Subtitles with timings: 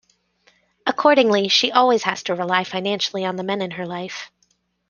[0.87, 4.31] Accordingly, she always has to rely financially on the men in her life.